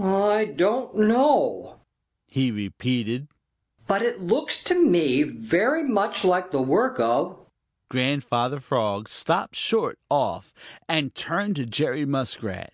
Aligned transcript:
"I 0.00 0.46
don't 0.46 0.96
know," 0.96 1.76
he 2.26 2.50
repeated, 2.50 3.28
"but 3.86 4.00
it 4.00 4.18
looks 4.18 4.64
to 4.64 4.74
me 4.74 5.24
very 5.24 5.82
much 5.84 6.24
like 6.24 6.50
the 6.52 6.62
work 6.62 6.98
of" 6.98 7.38
Grandfather 7.90 8.60
Frog 8.60 9.10
stopped 9.10 9.56
short 9.56 9.98
off 10.08 10.54
and 10.88 11.14
turned 11.14 11.56
to 11.56 11.66
Jerry 11.66 12.06
Muskrat. 12.06 12.72